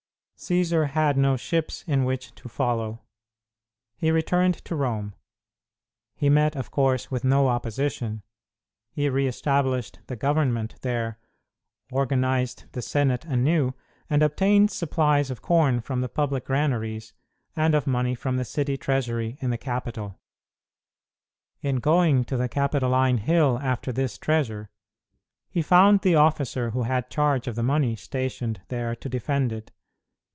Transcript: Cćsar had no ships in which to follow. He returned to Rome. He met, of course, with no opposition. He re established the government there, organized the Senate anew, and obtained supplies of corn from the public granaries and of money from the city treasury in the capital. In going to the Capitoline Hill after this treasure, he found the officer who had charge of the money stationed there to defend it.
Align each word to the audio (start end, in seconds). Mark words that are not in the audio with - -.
Cćsar 0.41 0.87
had 0.89 1.17
no 1.19 1.37
ships 1.37 1.83
in 1.85 2.03
which 2.03 2.33
to 2.33 2.49
follow. 2.49 3.01
He 3.95 4.09
returned 4.09 4.55
to 4.65 4.75
Rome. 4.75 5.13
He 6.15 6.29
met, 6.29 6.55
of 6.55 6.71
course, 6.71 7.11
with 7.11 7.23
no 7.23 7.47
opposition. 7.47 8.23
He 8.91 9.07
re 9.07 9.27
established 9.27 9.99
the 10.07 10.15
government 10.15 10.77
there, 10.81 11.19
organized 11.91 12.63
the 12.71 12.81
Senate 12.81 13.23
anew, 13.25 13.73
and 14.09 14.23
obtained 14.23 14.71
supplies 14.71 15.29
of 15.29 15.43
corn 15.43 15.79
from 15.79 16.01
the 16.01 16.09
public 16.09 16.45
granaries 16.45 17.13
and 17.55 17.75
of 17.75 17.85
money 17.85 18.15
from 18.15 18.37
the 18.37 18.43
city 18.45 18.77
treasury 18.77 19.37
in 19.41 19.51
the 19.51 19.59
capital. 19.59 20.17
In 21.61 21.75
going 21.75 22.25
to 22.25 22.35
the 22.35 22.49
Capitoline 22.49 23.19
Hill 23.19 23.59
after 23.61 23.91
this 23.91 24.17
treasure, 24.17 24.71
he 25.51 25.61
found 25.61 26.01
the 26.01 26.15
officer 26.15 26.71
who 26.71 26.81
had 26.81 27.11
charge 27.11 27.47
of 27.47 27.55
the 27.55 27.61
money 27.61 27.95
stationed 27.95 28.59
there 28.69 28.95
to 28.95 29.07
defend 29.07 29.51
it. 29.53 29.69